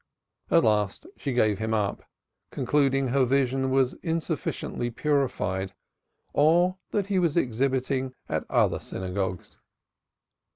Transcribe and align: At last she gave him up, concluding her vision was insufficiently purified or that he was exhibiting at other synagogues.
At 0.49 0.63
last 0.63 1.05
she 1.15 1.31
gave 1.31 1.59
him 1.59 1.75
up, 1.75 2.01
concluding 2.49 3.09
her 3.09 3.23
vision 3.23 3.69
was 3.69 3.93
insufficiently 4.01 4.89
purified 4.89 5.75
or 6.33 6.79
that 6.89 7.05
he 7.05 7.19
was 7.19 7.37
exhibiting 7.37 8.15
at 8.27 8.49
other 8.49 8.79
synagogues. 8.79 9.57